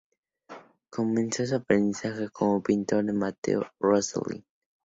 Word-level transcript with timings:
Comenzó 0.89 1.45
su 1.45 1.53
aprendizaje 1.57 2.27
como 2.29 2.63
pintor 2.63 3.05
con 3.05 3.19
Matteo 3.19 3.67
Rosselli. 3.79 4.43